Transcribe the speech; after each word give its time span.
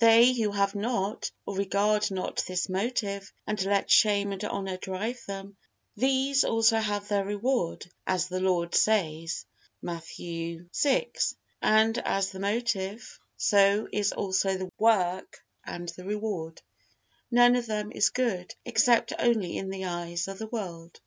They 0.00 0.32
who 0.32 0.50
have 0.50 0.74
not, 0.74 1.30
or 1.46 1.54
regard 1.56 2.10
not 2.10 2.42
this 2.48 2.68
motive, 2.68 3.32
and 3.46 3.64
let 3.64 3.88
shame 3.88 4.32
and 4.32 4.42
honor 4.42 4.76
drive 4.76 5.20
them, 5.28 5.56
these 5.96 6.42
also 6.42 6.78
have 6.78 7.06
their 7.06 7.24
reward, 7.24 7.88
as 8.04 8.26
the 8.26 8.40
Lord 8.40 8.74
says, 8.74 9.44
Matthew 9.80 10.68
vi; 10.82 11.06
and 11.62 11.96
as 11.98 12.32
the 12.32 12.40
motive, 12.40 13.20
so 13.36 13.86
is 13.92 14.10
also 14.10 14.56
the 14.58 14.72
work 14.76 15.44
and 15.64 15.88
the 15.90 16.04
reward: 16.04 16.60
none 17.30 17.54
of 17.54 17.66
them 17.66 17.92
is 17.92 18.10
good, 18.10 18.56
except 18.64 19.12
only 19.20 19.56
in 19.56 19.70
the 19.70 19.84
eyes 19.84 20.26
of 20.26 20.38
the 20.40 20.48
world. 20.48 20.98